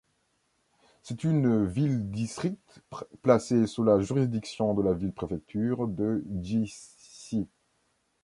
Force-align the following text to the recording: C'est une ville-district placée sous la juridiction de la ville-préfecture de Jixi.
C'est 1.03 1.23
une 1.23 1.63
ville-district 1.63 2.81
placée 3.21 3.67
sous 3.67 3.83
la 3.83 3.99
juridiction 3.99 4.73
de 4.73 4.81
la 4.81 4.93
ville-préfecture 4.93 5.87
de 5.87 6.23
Jixi. 6.41 7.47